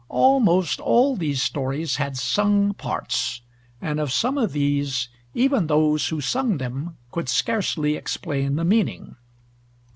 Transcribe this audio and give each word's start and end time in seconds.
Almost 0.09 0.79
all 0.79 1.15
these 1.15 1.43
stories 1.43 1.97
had 1.97 2.17
sung 2.17 2.73
parts, 2.73 3.43
and 3.79 3.99
of 3.99 4.11
some 4.11 4.35
of 4.35 4.51
these, 4.51 5.09
even 5.35 5.67
those 5.67 6.07
who 6.07 6.19
sung 6.19 6.57
them 6.57 6.97
could 7.11 7.29
scarcely 7.29 7.95
explain 7.95 8.55
the 8.55 8.65
meaning 8.65 9.15